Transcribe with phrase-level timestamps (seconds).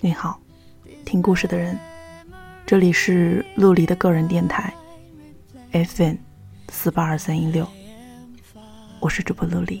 [0.00, 0.38] 你好，
[1.06, 1.78] 听故事的人，
[2.66, 4.74] 这里是陆离的个人电台
[5.72, 6.16] ，FM
[6.68, 7.66] 四八二三一六，
[9.00, 9.80] 我是主播陆离。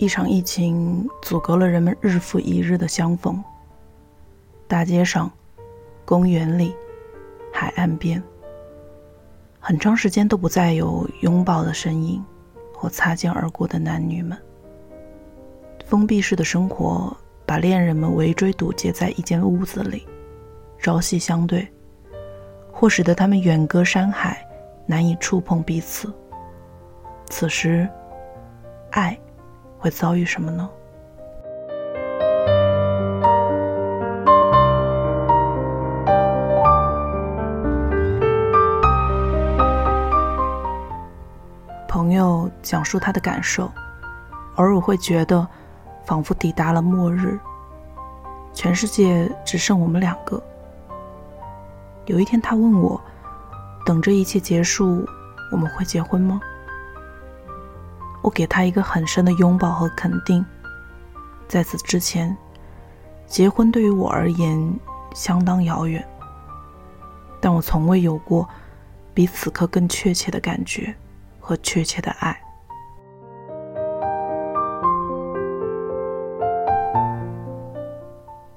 [0.00, 3.44] 一场疫情阻隔了人们日复一日的相逢。
[4.66, 5.30] 大街上、
[6.06, 6.74] 公园里、
[7.52, 8.22] 海岸边，
[9.60, 12.24] 很长时间都不再有拥抱的身影，
[12.74, 14.38] 或擦肩而过的男女们。
[15.84, 20.08] 封闭式的生活把恋人们围追堵截在一间屋子里，
[20.78, 21.68] 朝夕相对，
[22.72, 24.42] 或使得他们远隔山海，
[24.86, 26.10] 难以触碰彼此。
[27.28, 27.86] 此时，
[28.92, 29.14] 爱。
[29.80, 30.68] 会遭遇什么呢？
[41.88, 43.70] 朋友讲述他的感受，
[44.56, 45.46] 偶尔会觉得
[46.04, 47.38] 仿佛抵达了末日，
[48.52, 50.40] 全世界只剩我们两个。
[52.04, 53.00] 有一天，他问我
[53.86, 55.06] ：“等这一切结束，
[55.50, 56.38] 我们会结婚吗？”
[58.22, 60.44] 我给他一个很深的拥抱和肯定。
[61.48, 62.36] 在此之前，
[63.26, 64.78] 结婚对于我而言
[65.14, 66.06] 相当遥远，
[67.40, 68.48] 但我从未有过
[69.12, 70.94] 比此刻更确切的感觉
[71.40, 72.40] 和确切的爱。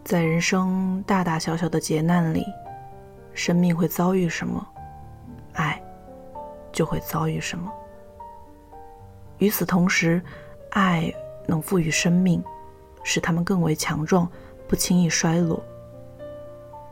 [0.03, 2.45] 在人生大大小小的劫难里，
[3.34, 4.63] 生命会遭遇什么，
[5.53, 5.81] 爱
[6.72, 7.72] 就会遭遇什么。
[9.43, 10.21] 与此同时，
[10.69, 11.13] 爱
[11.45, 12.41] 能赋予生命，
[13.03, 14.25] 使他们更为强壮，
[14.69, 15.61] 不轻易衰落。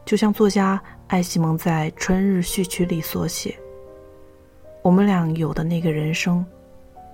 [0.04, 3.58] 就像作家艾西蒙在《春日序曲》里所写
[4.84, 6.46] ：“我们俩有的那个人生，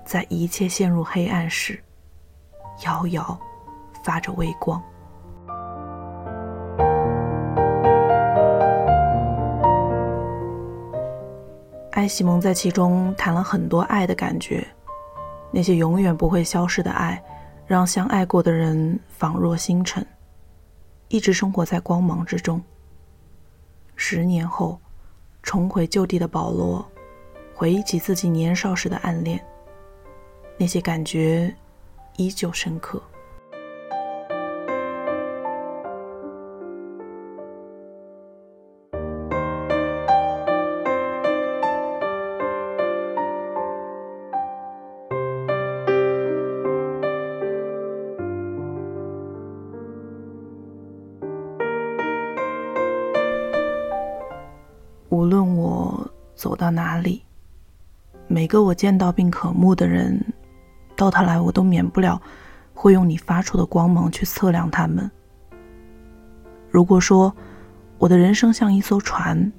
[0.04, 1.80] 在一切陷入黑暗时，
[2.84, 3.40] 遥遥
[4.04, 4.82] 发着微光。”
[11.92, 14.68] 艾西蒙在其中谈了很多爱的感觉。
[15.58, 17.20] 那些永远不会消失的爱，
[17.66, 20.06] 让相爱过的人仿若星辰，
[21.08, 22.62] 一直生活在光芒之中。
[23.96, 24.80] 十年后，
[25.42, 26.88] 重回旧地的保罗，
[27.56, 29.44] 回忆起自己年少时的暗恋，
[30.60, 31.52] 那些感觉
[32.18, 33.02] 依旧深刻。
[55.38, 57.22] 论我走到哪里，
[58.28, 60.20] 每个我见到并渴慕的人，
[60.96, 62.20] 到头来我都免不了
[62.74, 65.12] 会用你发出的光芒去测量他们。
[66.72, 67.32] 如果说
[68.00, 69.52] 我的人生像一艘船，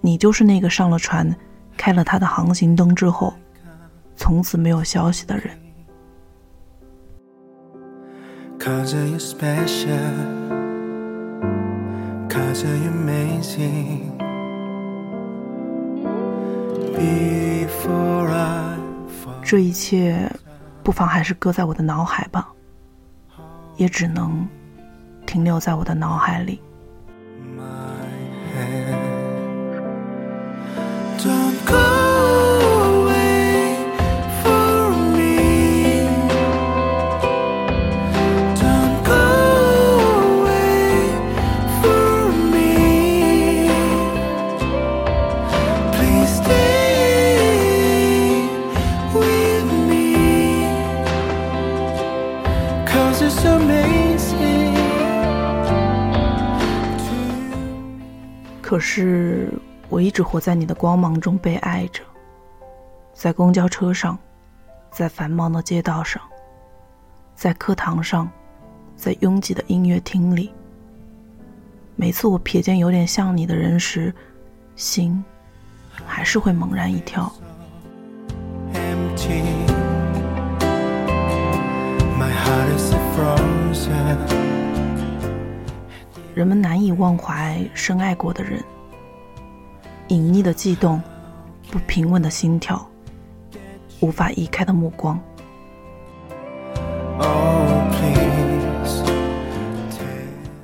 [0.00, 1.32] 你就是那个上了船、
[1.76, 3.32] 开了他的航行灯之后，
[4.16, 5.56] 从此没有消息的人。
[19.42, 20.30] 这一切，
[20.82, 22.52] 不妨还是搁在我的脑海吧。
[23.76, 24.46] 也只能
[25.26, 26.60] 停留在我的脑海里。
[58.88, 59.52] 是，
[59.88, 62.04] 我一直活在你的光芒中，被爱着。
[63.12, 64.16] 在公交车上，
[64.92, 66.22] 在繁忙的街道上，
[67.34, 68.30] 在课堂上，
[68.94, 70.52] 在拥挤的音乐厅里。
[71.96, 74.14] 每次我瞥见有点像你的人时，
[74.76, 75.22] 心
[76.06, 77.30] 还是会猛然一跳。
[86.34, 88.62] 人们难以忘怀深爱过的人，
[90.08, 91.02] 隐匿的悸动，
[91.70, 92.88] 不平稳的心跳，
[94.00, 95.20] 无法移开的目光。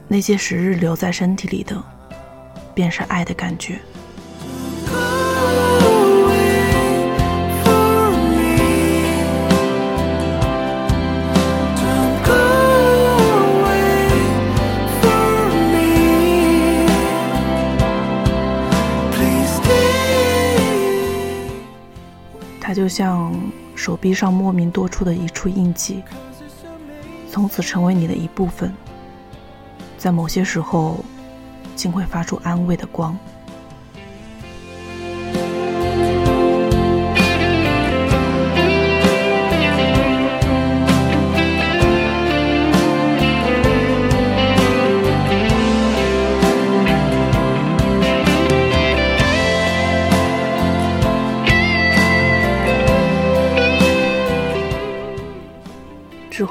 [0.06, 1.82] 那些时日留在身体里的，
[2.74, 3.80] 便是爱的感觉。
[22.72, 23.38] 它就像
[23.74, 26.02] 手臂上莫名多出的一处印记，
[27.30, 28.72] 从此成为你的一部分。
[29.98, 31.04] 在某些时候，
[31.76, 33.14] 竟会发出安慰的光。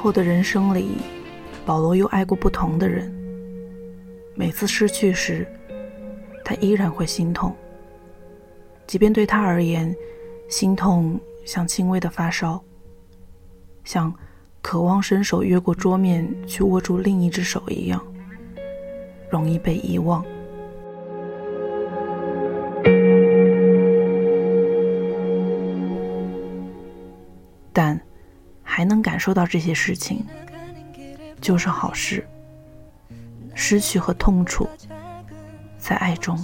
[0.02, 0.96] 后的人生里，
[1.64, 3.08] 保罗又爱过不同的人。
[4.34, 5.46] 每次失去时，
[6.44, 7.54] 他依然会心痛。
[8.84, 9.94] 即便对他而言，
[10.48, 12.60] 心痛像轻微的发烧，
[13.84, 14.12] 像
[14.60, 18.04] 渴望伸手越过桌面去握住另一只手一样，
[19.30, 20.24] 容易被遗忘。
[29.02, 30.24] 感受到这些事情，
[31.40, 32.26] 就是好事。
[33.54, 34.66] 失去和痛楚，
[35.78, 36.42] 在爱中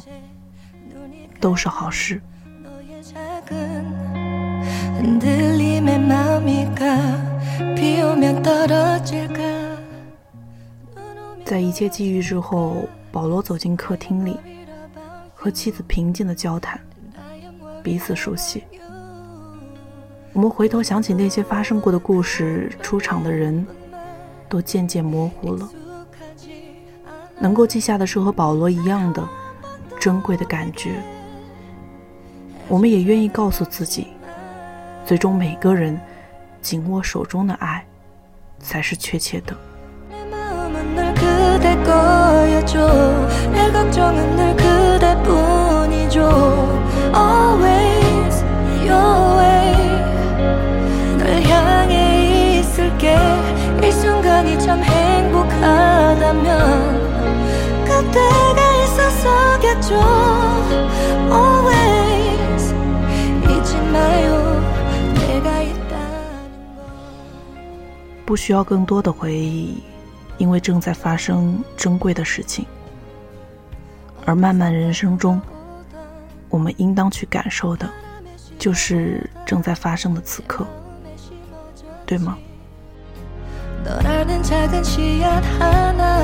[1.40, 2.20] 都是好事。
[11.44, 14.36] 在一切际遇之后，保罗走进客厅里，
[15.34, 16.78] 和妻子平静的交谈，
[17.82, 18.62] 彼此熟悉。
[20.32, 23.66] 我们回头想起那些发生过的故事，出场的人
[24.48, 25.68] 都渐渐模糊了。
[27.40, 29.26] 能够记下的是和保罗一样的
[29.98, 30.92] 珍贵的感觉。
[32.68, 34.08] 我们也愿意告诉自己，
[35.06, 35.98] 最终每个人
[36.60, 37.84] 紧握手中的爱
[38.58, 39.56] 才是确切的。
[68.24, 69.82] 不需要更多的回忆，
[70.36, 72.66] 因为正在发生珍贵的事情。
[74.26, 75.40] 而漫漫人生中，
[76.50, 77.88] 我们应当去感受的，
[78.58, 80.66] 就是正在发生的此刻，
[82.04, 82.36] 对吗？
[83.84, 86.17] 너라는 작은 씨앗 하나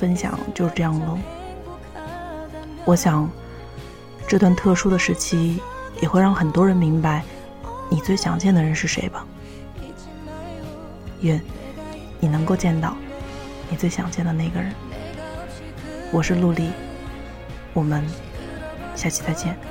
[0.00, 1.18] 分享就是这样喽
[2.86, 3.30] 我想
[4.26, 5.60] 这段特殊的时期
[6.00, 7.22] 也会让很多人明白
[7.90, 9.26] 你最想见的人是谁吧。
[11.20, 11.38] 愿
[12.18, 12.96] 你能够见到
[13.68, 14.72] 你最想见的那个人。
[16.10, 16.70] 我是陆离
[17.74, 18.02] 我们
[18.94, 19.69] 下期再见。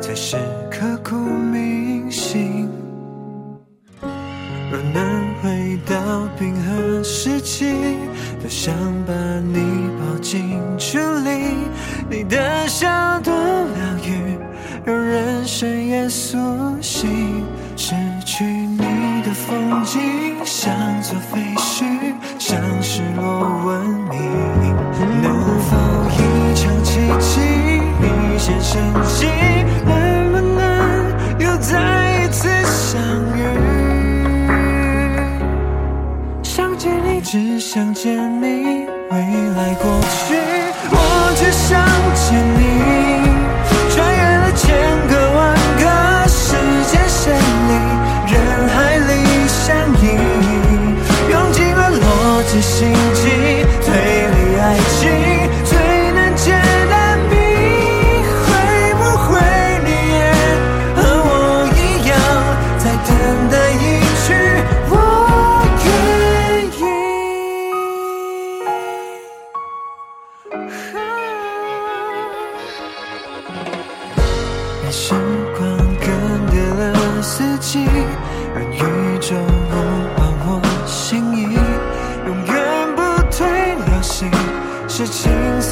[0.00, 0.36] 才是
[0.70, 1.51] 刻骨。
[28.72, 29.28] 真心
[29.84, 33.02] 能不能又再一次相
[33.36, 33.44] 遇
[36.42, 39.18] 想见你只想见你未
[39.56, 40.34] 来过去。
[40.90, 40.96] 我
[41.36, 42.60] 只想见你
[43.90, 44.64] 穿越了千
[45.06, 46.56] 个万个时
[46.90, 47.34] 间线
[47.68, 47.70] 里
[48.32, 48.34] 人
[48.70, 49.10] 海里
[49.48, 50.02] 相依
[51.30, 55.31] 用尽了逻辑心机推理爱情。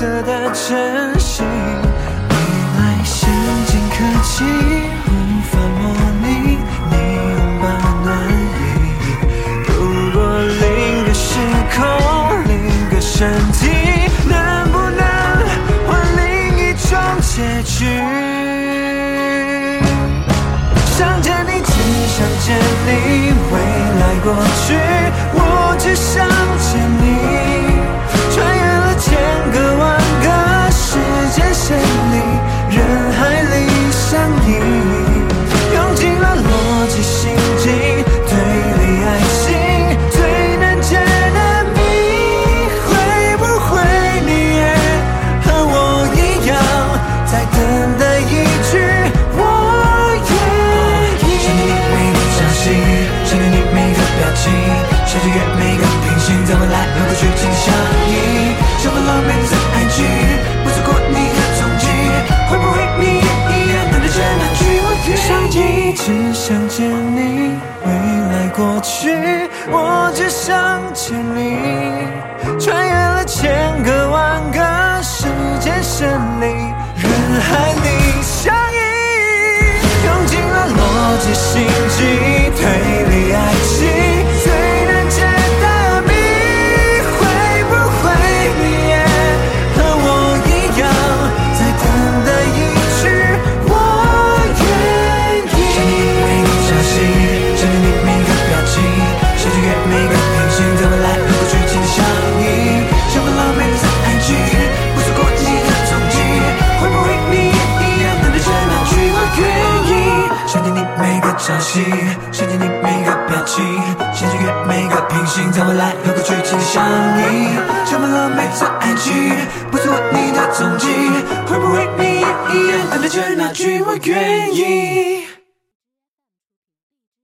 [0.00, 1.44] 色的真心。
[1.44, 2.34] 未
[2.78, 3.28] 来先
[3.66, 4.32] 进科技
[5.04, 5.08] 无
[5.42, 5.82] 法模
[6.22, 6.26] 拟
[6.90, 6.94] 你
[7.36, 7.64] 拥抱
[8.02, 8.32] 暖意。
[9.68, 9.68] 如
[10.14, 11.28] 果另个时
[11.76, 11.78] 空，
[12.46, 12.50] 另
[12.88, 13.60] 个身体，
[14.24, 14.32] 能
[14.72, 15.04] 不能
[15.86, 16.24] 换另
[16.56, 16.88] 一种
[17.20, 17.84] 结局？
[20.96, 21.72] 想见你，只
[22.08, 22.88] 想见你，
[23.52, 23.54] 未
[24.00, 24.32] 来过
[24.64, 24.66] 去，
[25.34, 26.29] 我只想。
[66.02, 67.92] 只想见你未
[68.32, 69.10] 来过去
[69.70, 71.58] 我只想见你
[72.58, 74.09] 穿越了千个